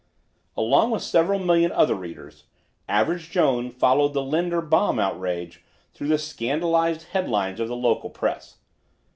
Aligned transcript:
Along 0.57 0.89
with 0.89 1.03
several 1.03 1.37
million 1.37 1.71
other 1.71 1.93
readers, 1.93 2.45
Average 2.89 3.29
Jones 3.29 3.75
followed 3.75 4.13
the 4.13 4.23
Linder 4.23 4.59
"bomb 4.59 4.97
outrage" 4.97 5.63
through 5.93 6.07
the 6.07 6.17
scandalized 6.17 7.09
head 7.09 7.29
lines 7.29 7.59
of 7.59 7.67
the 7.67 7.75
local 7.75 8.09
press. 8.09 8.57